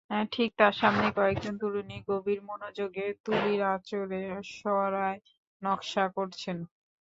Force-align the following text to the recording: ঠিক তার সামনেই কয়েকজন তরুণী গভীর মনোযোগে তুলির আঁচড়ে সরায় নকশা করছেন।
ঠিক 0.31 0.49
তার 0.59 0.73
সামনেই 0.73 1.15
কয়েকজন 1.15 1.53
তরুণী 1.61 1.97
গভীর 2.09 2.39
মনোযোগে 2.43 3.05
তুলির 3.25 3.61
আঁচড়ে 3.73 4.21
সরায় 4.55 5.19
নকশা 5.61 6.05
করছেন। 6.17 6.57